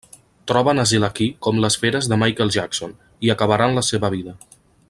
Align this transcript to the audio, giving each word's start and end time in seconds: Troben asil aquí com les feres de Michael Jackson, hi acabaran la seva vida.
Troben 0.51 0.81
asil 0.83 1.05
aquí 1.07 1.27
com 1.47 1.61
les 1.65 1.77
feres 1.83 2.09
de 2.13 2.19
Michael 2.23 2.53
Jackson, 2.59 2.99
hi 3.27 3.33
acabaran 3.35 3.81
la 3.81 3.89
seva 3.93 4.15
vida. 4.19 4.39